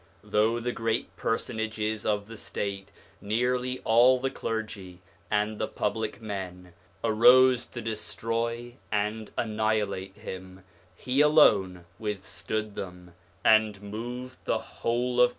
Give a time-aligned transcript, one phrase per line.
[0.23, 2.89] Though the great personages of the State,
[3.21, 10.63] nearly all the clergy, and the public men, arose to destroy and annihilate him,
[10.95, 13.13] he alone withstood them,
[13.45, 15.29] and moved the whole of Persia.